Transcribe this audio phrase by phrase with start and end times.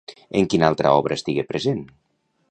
[0.39, 1.85] En quina altra obra estigué present?